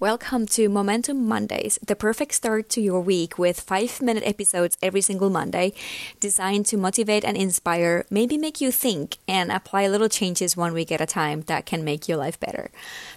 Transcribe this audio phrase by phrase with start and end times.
[0.00, 5.02] Welcome to Momentum Mondays, the perfect start to your week with five minute episodes every
[5.02, 5.74] single Monday,
[6.20, 10.90] designed to motivate and inspire, maybe make you think, and apply little changes one week
[10.90, 12.70] at a time that can make your life better.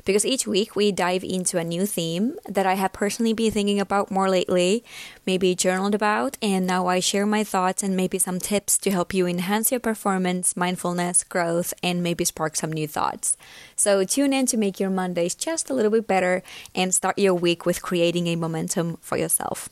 [0.03, 3.79] Because each week we dive into a new theme that I have personally been thinking
[3.79, 4.83] about more lately,
[5.25, 9.13] maybe journaled about, and now I share my thoughts and maybe some tips to help
[9.13, 13.37] you enhance your performance, mindfulness, growth, and maybe spark some new thoughts.
[13.77, 16.43] So tune in to make your Mondays just a little bit better
[16.75, 19.69] and start your week with creating a momentum for yourself.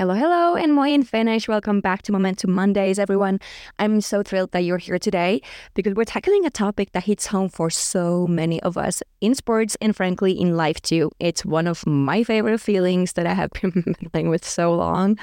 [0.00, 1.46] Hello, hello, and moi in Finnish.
[1.46, 3.38] Welcome back to Momentum Mondays, everyone.
[3.78, 5.42] I'm so thrilled that you're here today
[5.74, 9.76] because we're tackling a topic that hits home for so many of us in sports
[9.78, 11.10] and frankly in life too.
[11.20, 15.18] It's one of my favorite feelings that I have been battling with so long,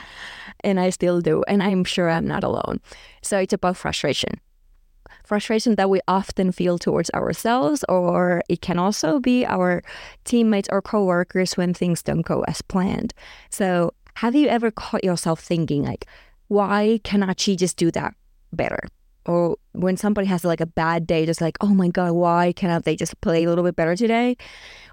[0.64, 2.80] and I still do, and I'm sure I'm not alone.
[3.24, 4.40] So it's about frustration
[5.28, 9.84] frustration that we often feel towards ourselves, or it can also be our
[10.24, 13.14] teammates or coworkers when things don't go as planned.
[13.50, 16.08] So, have you ever caught yourself thinking, like,
[16.48, 18.16] why cannot she just do that
[18.52, 18.80] better?
[19.28, 22.84] Or when somebody has like a bad day, just like, oh my God, why cannot
[22.84, 24.36] they just play a little bit better today?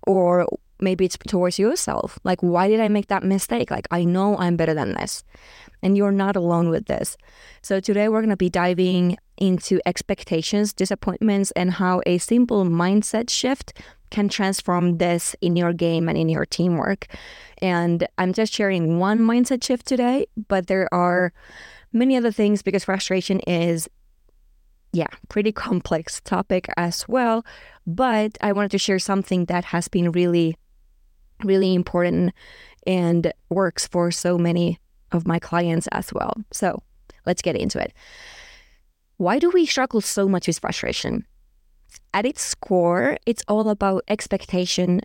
[0.06, 0.46] Or
[0.78, 2.18] maybe it's towards yourself.
[2.22, 3.70] Like, why did I make that mistake?
[3.70, 5.24] Like, I know I'm better than this.
[5.82, 7.16] And you're not alone with this.
[7.62, 13.30] So, today we're going to be diving into expectations, disappointments, and how a simple mindset
[13.30, 13.72] shift
[14.14, 17.08] can transform this in your game and in your teamwork.
[17.58, 21.32] And I'm just sharing one mindset shift today, but there are
[21.92, 23.88] many other things because frustration is
[24.92, 27.44] yeah, pretty complex topic as well.
[27.88, 30.56] But I wanted to share something that has been really,
[31.42, 32.32] really important
[32.86, 34.78] and works for so many
[35.10, 36.34] of my clients as well.
[36.52, 36.84] So
[37.26, 37.92] let's get into it.
[39.16, 41.26] Why do we struggle so much with frustration?
[42.12, 45.00] At its core, it's all about expectation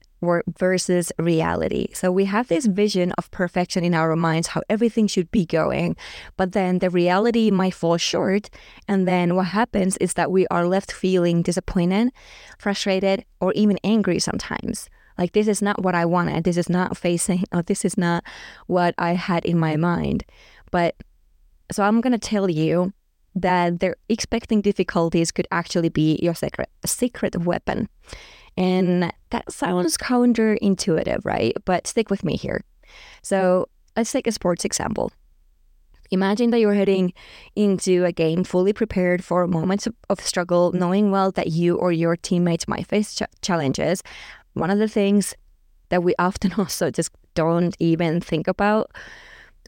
[0.57, 1.87] versus reality.
[1.93, 5.95] So we have this vision of perfection in our minds, how everything should be going,
[6.37, 8.49] but then the reality might fall short.
[8.87, 12.11] And then what happens is that we are left feeling disappointed,
[12.57, 14.89] frustrated, or even angry sometimes.
[15.17, 16.45] Like, this is not what I wanted.
[16.45, 18.23] This is not facing, or this is not
[18.67, 20.23] what I had in my mind.
[20.71, 20.95] But
[21.71, 22.93] so I'm going to tell you
[23.35, 27.89] that they're expecting difficulties could actually be your secret secret weapon.
[28.57, 31.55] And that sounds counterintuitive, right?
[31.65, 32.63] But stick with me here.
[33.21, 35.11] So let's take a sports example.
[36.11, 37.13] Imagine that you're heading
[37.55, 42.15] into a game fully prepared for moments of struggle, knowing well that you or your
[42.15, 44.01] teammates might face ch- challenges.
[44.53, 45.35] One of the things
[45.89, 48.91] that we often also just don't even think about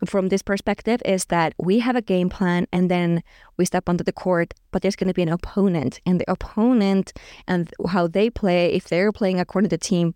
[0.06, 3.24] from this perspective is that we have a game plan and then
[3.58, 7.14] we step onto the court, but there's going to be an opponent, and the opponent
[7.48, 10.16] and how they play, if they're playing according to the team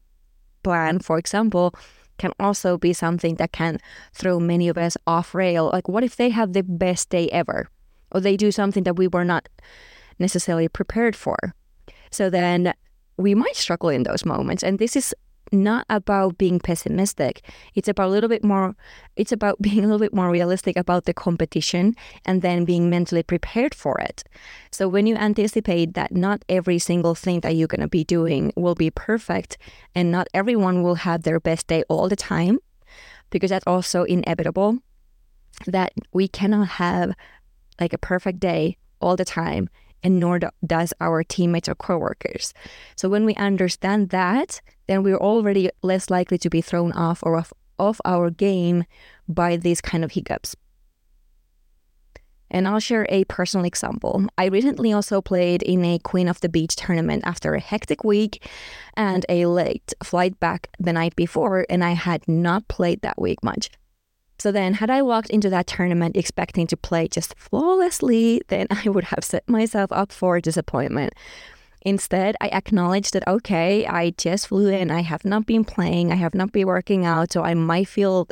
[0.63, 1.73] plan, for example,
[2.17, 3.77] can also be something that can
[4.13, 5.69] throw many of us off rail.
[5.71, 7.67] Like, what if they have the best day ever,
[8.11, 9.49] or they do something that we were not
[10.17, 11.53] necessarily prepared for?
[12.11, 12.73] So then
[13.17, 14.63] we might struggle in those moments.
[14.63, 15.13] And this is
[15.51, 17.41] not about being pessimistic.
[17.73, 18.75] It's about a little bit more,
[19.15, 21.95] it's about being a little bit more realistic about the competition
[22.25, 24.23] and then being mentally prepared for it.
[24.71, 28.51] So when you anticipate that not every single thing that you're going to be doing
[28.55, 29.57] will be perfect
[29.93, 32.59] and not everyone will have their best day all the time,
[33.29, 34.79] because that's also inevitable,
[35.65, 37.13] that we cannot have
[37.79, 39.69] like a perfect day all the time
[40.03, 42.53] and nor does our teammates or coworkers.
[42.95, 47.37] So when we understand that, then we're already less likely to be thrown off or
[47.37, 48.85] off, off our game
[49.27, 50.55] by these kind of hiccups.
[52.51, 54.27] And I'll share a personal example.
[54.37, 58.47] I recently also played in a Queen of the Beach tournament after a hectic week
[58.95, 63.43] and a late flight back the night before, and I had not played that week
[63.43, 63.69] much.
[64.37, 68.89] So then, had I walked into that tournament expecting to play just flawlessly, then I
[68.89, 71.13] would have set myself up for disappointment.
[71.81, 76.15] Instead, I acknowledged that, okay, I just flew in, I have not been playing, I
[76.15, 78.27] have not been working out, so I might feel,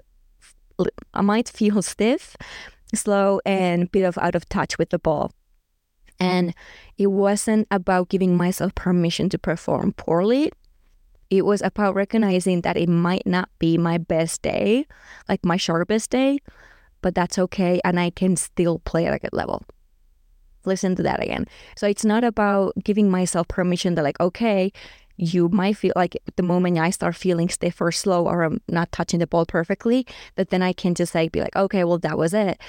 [1.14, 2.36] I might feel stiff,
[2.96, 5.32] slow, and a bit of out of touch with the ball.
[6.20, 6.54] And
[6.98, 10.52] it wasn't about giving myself permission to perform poorly.
[11.30, 14.86] It was about recognizing that it might not be my best day,
[15.28, 16.40] like my sharpest day,
[17.02, 17.81] but that's okay.
[17.84, 19.64] And I can still play at a good level.
[20.66, 21.46] Listen to that again.
[21.75, 24.72] So it's not about giving myself permission that, like, okay,
[25.18, 28.92] you might feel like the moment I start feeling stiff or slow or I'm not
[28.92, 32.18] touching the ball perfectly, that then I can just like be like, okay, well, that
[32.18, 32.60] was it.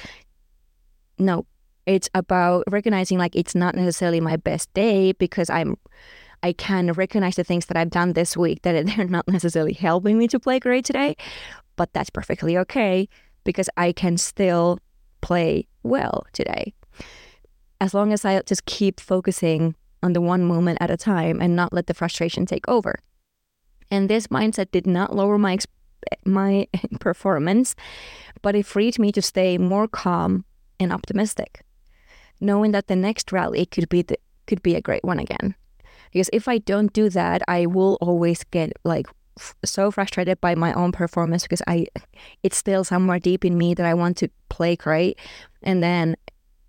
[1.18, 1.46] no,
[1.86, 5.76] it's about recognizing like it's not necessarily my best day because I'm
[6.44, 10.18] I can recognize the things that I've done this week that they're not necessarily helping
[10.18, 11.16] me to play great today,
[11.76, 13.08] but that's perfectly okay
[13.44, 14.78] because I can still
[15.22, 16.74] play well today.
[17.80, 21.56] As long as I just keep focusing on the one moment at a time and
[21.56, 22.98] not let the frustration take over.
[23.90, 25.58] And this mindset did not lower my
[26.26, 26.68] my
[27.00, 27.74] performance,
[28.42, 30.44] but it freed me to stay more calm
[30.78, 31.62] and optimistic,
[32.38, 35.54] knowing that the next rally could be the, could be a great one again.
[36.14, 39.06] Because if I don't do that, I will always get like
[39.38, 41.88] f- so frustrated by my own performance because I
[42.42, 45.18] it's still somewhere deep in me that I want to play great,
[45.62, 46.16] and then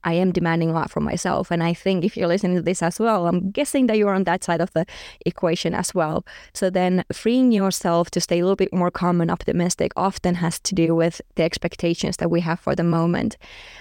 [0.06, 1.52] I am demanding a lot from myself.
[1.52, 4.24] And I think if you're listening to this as well, I'm guessing that you're on
[4.26, 4.86] that side of the
[5.26, 6.24] equation as well.
[6.54, 10.60] So then freeing yourself to stay a little bit more calm and optimistic often has
[10.60, 13.36] to do with the expectations that we have for the moment.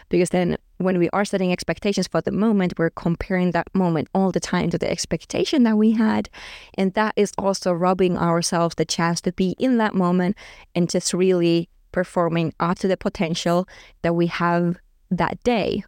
[0.09, 4.33] Because then when we are setting expectations for the moment, we're comparing that moment all
[4.33, 6.29] the time to the expectation that we had.
[6.75, 10.37] And that is also robbing ourselves the chance to be in that moment
[10.75, 13.69] and just really performing up to the potential
[14.03, 14.77] that we have
[15.11, 15.85] that day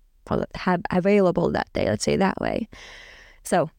[0.55, 2.69] have available that day, let's say that way.
[3.45, 3.71] So,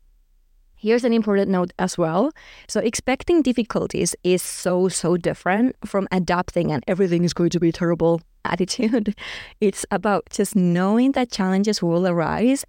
[0.77, 2.31] here's an important note as well.
[2.68, 7.71] So, expecting difficulties is so, so different from adopting and everything is going to be
[7.71, 9.15] terrible attitude.
[9.59, 12.65] It's about just knowing that challenges will arise,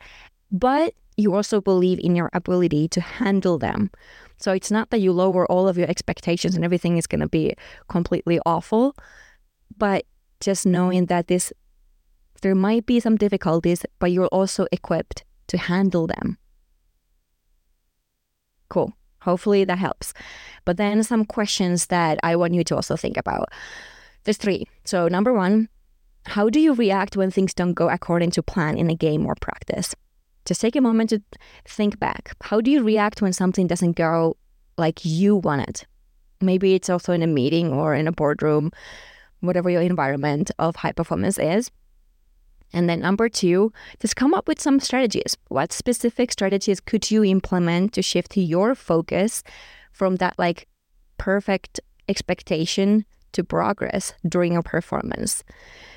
[0.51, 3.91] but you also believe in your ability to handle them.
[4.39, 7.29] So, it's not that you lower all of your expectations and everything is going to
[7.29, 7.55] be
[7.89, 8.97] completely awful,
[9.77, 10.05] but
[10.41, 11.53] just knowing that this
[12.41, 16.39] there might be some difficulties, but you're also equipped to handle them.
[18.69, 18.93] Cool.
[19.23, 20.15] Hopefully that helps.
[20.65, 23.49] But then some questions that I want you to also think about.
[24.25, 24.67] There's three.
[24.85, 25.69] So, number one,
[26.27, 29.35] how do you react when things don't go according to plan in a game or
[29.41, 29.95] practice?
[30.45, 31.23] Just take a moment to
[31.67, 32.35] think back.
[32.43, 34.37] How do you react when something doesn't go
[34.77, 35.87] like you want it?
[36.41, 38.71] Maybe it's also in a meeting or in a boardroom,
[39.41, 41.71] whatever your environment of high performance is.
[42.73, 45.37] And then number two, just come up with some strategies.
[45.49, 49.43] What specific strategies could you implement to shift your focus
[49.93, 50.69] from that like
[51.17, 55.45] perfect expectation to progress during a performance?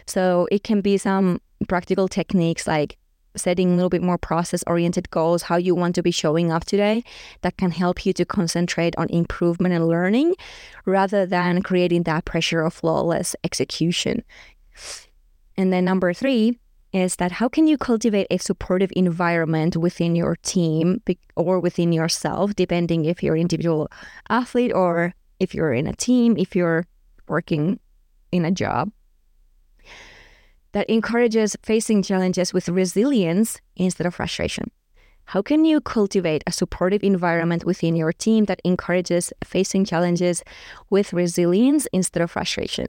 [0.06, 2.97] So it can be some practical techniques like
[3.35, 6.65] setting a little bit more process oriented goals, how you want to be showing up
[6.65, 7.03] today,
[7.41, 10.35] that can help you to concentrate on improvement and learning
[10.85, 14.23] rather than creating that pressure of flawless execution.
[15.57, 16.59] And then number three
[16.94, 21.01] is that how can you cultivate a supportive environment within your team
[21.36, 23.89] or within yourself, depending if you're an individual
[24.30, 26.86] athlete or if you're in a team, if you're
[27.27, 27.80] working
[28.31, 28.92] in a job
[30.74, 34.71] that encourages facing challenges with resilience instead of frustration.
[35.25, 40.44] How can you cultivate a supportive environment within your team that encourages facing challenges
[40.89, 42.88] with resilience instead of frustration?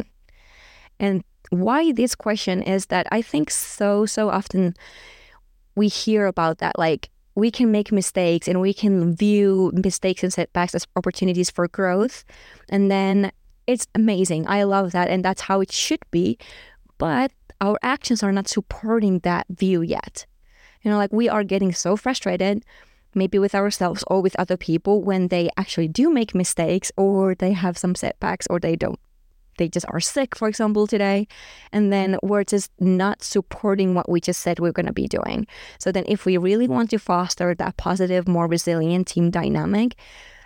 [1.02, 4.74] And why this question is that I think so, so often
[5.74, 6.78] we hear about that.
[6.78, 11.66] Like, we can make mistakes and we can view mistakes and setbacks as opportunities for
[11.66, 12.24] growth.
[12.68, 13.32] And then
[13.66, 14.46] it's amazing.
[14.46, 15.08] I love that.
[15.08, 16.38] And that's how it should be.
[16.98, 20.26] But our actions are not supporting that view yet.
[20.82, 22.64] You know, like we are getting so frustrated,
[23.14, 27.52] maybe with ourselves or with other people, when they actually do make mistakes or they
[27.52, 29.00] have some setbacks or they don't
[29.58, 31.26] they just are sick, for example, today.
[31.72, 35.46] And then we're just not supporting what we just said we're going to be doing.
[35.78, 39.96] So then, if we really want to foster that positive, more resilient team dynamic,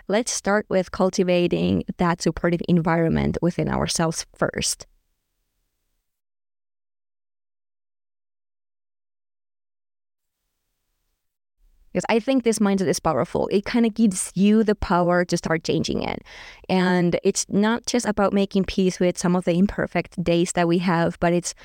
[0.07, 4.87] let's start with cultivating that supportive environment within ourselves first.
[11.91, 13.47] Because I think this mindset is powerful.
[13.51, 16.23] It kind of gives you the power to start changing it.
[16.69, 20.79] And it's not just about making peace with some of the imperfect days that we
[20.79, 21.55] have, but it's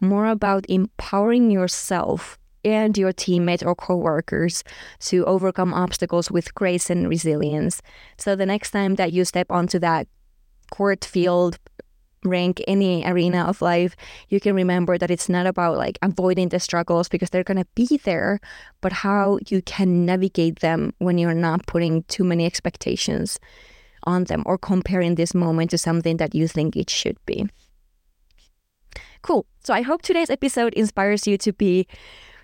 [0.00, 4.64] more about empowering yourself and your teammates or coworkers
[5.00, 7.80] to overcome obstacles with grace and resilience.
[8.16, 10.08] So the next time that you step onto that
[10.70, 11.58] court field
[12.28, 13.96] rank any arena of life,
[14.28, 17.66] you can remember that it's not about like avoiding the struggles because they're going to
[17.74, 18.40] be there,
[18.80, 23.38] but how you can navigate them when you're not putting too many expectations
[24.04, 27.48] on them or comparing this moment to something that you think it should be.
[29.22, 29.46] Cool.
[29.64, 31.86] So I hope today's episode inspires you to be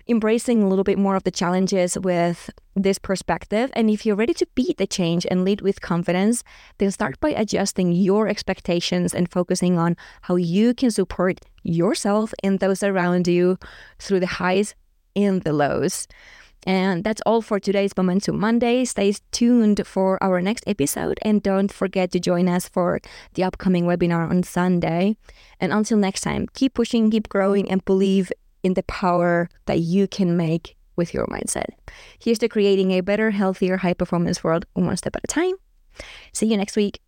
[0.07, 3.71] embracing a little bit more of the challenges with this perspective.
[3.73, 6.43] And if you're ready to beat the change and lead with confidence,
[6.77, 12.59] then start by adjusting your expectations and focusing on how you can support yourself and
[12.59, 13.57] those around you
[13.99, 14.75] through the highs
[15.15, 16.07] and the lows.
[16.67, 18.85] And that's all for today's Momentum Monday.
[18.85, 22.99] Stay tuned for our next episode and don't forget to join us for
[23.35, 25.15] the upcoming webinar on Sunday.
[25.59, 28.31] And until next time, keep pushing, keep growing, and believe
[28.65, 31.67] in the power that you can make with your mindset.
[32.17, 35.53] Here's to creating a better, healthier, high performance world one step at a time.
[36.33, 36.99] See you next week.